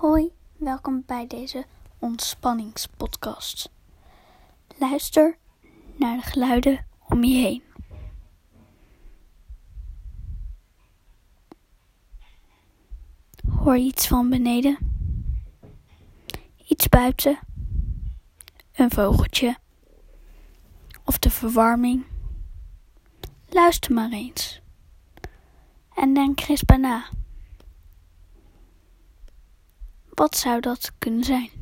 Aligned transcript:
Hoi, 0.00 0.32
welkom 0.56 1.02
bij 1.06 1.26
deze 1.26 1.64
ontspanningspodcast. 1.98 3.70
Luister 4.78 5.36
naar 5.96 6.16
de 6.16 6.22
geluiden 6.22 6.86
om 7.08 7.24
je 7.24 7.34
heen. 7.34 7.62
Hoor 13.48 13.76
je 13.76 13.84
iets 13.84 14.06
van 14.06 14.28
beneden? 14.28 14.78
Iets 16.68 16.88
buiten? 16.88 17.38
Een 18.72 18.90
vogeltje? 18.90 19.56
Of 21.04 21.18
de 21.18 21.30
verwarming? 21.30 22.04
Luister 23.48 23.92
maar 23.92 24.10
eens. 24.10 24.60
En 25.94 26.14
denk 26.14 26.40
na. 26.78 27.08
Wat 30.20 30.36
zou 30.36 30.60
dat 30.60 30.92
kunnen 30.98 31.24
zijn? 31.24 31.59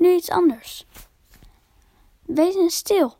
Nu 0.00 0.14
iets 0.14 0.30
anders. 0.30 0.86
Wees 2.22 2.54
eens 2.54 2.76
stil. 2.76 3.14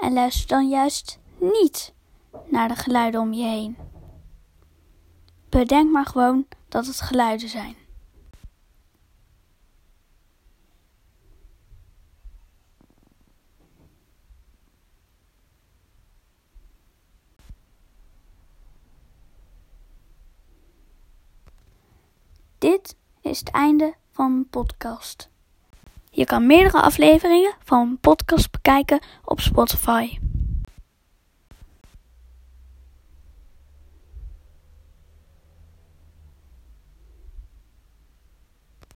En 0.00 0.12
luister 0.12 0.48
dan 0.48 0.68
juist 0.68 1.18
niet 1.38 1.94
naar 2.48 2.68
de 2.68 2.76
geluiden 2.76 3.20
om 3.20 3.32
je 3.32 3.44
heen. 3.44 3.76
Bedenk 5.48 5.90
maar 5.90 6.06
gewoon 6.06 6.46
dat 6.68 6.86
het 6.86 7.00
geluiden 7.00 7.48
zijn. 7.48 7.76
Dit 22.58 22.96
is 23.20 23.38
het 23.38 23.50
einde 23.50 23.94
van 24.10 24.32
mijn 24.32 24.48
podcast. 24.48 25.34
Je 26.16 26.24
kan 26.24 26.46
meerdere 26.46 26.80
afleveringen 26.80 27.54
van 27.64 27.84
mijn 27.84 27.98
podcast 27.98 28.50
bekijken 28.50 29.00
op 29.24 29.40
Spotify. 29.40 30.18